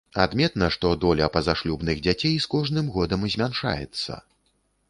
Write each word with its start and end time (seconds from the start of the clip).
Адметна, 0.21 0.69
што 0.75 0.91
доля 1.03 1.27
пазашлюбных 1.35 2.01
дзяцей 2.07 2.35
з 2.47 2.51
кожным 2.57 2.91
годам 2.97 3.31
змяншаецца. 3.35 4.21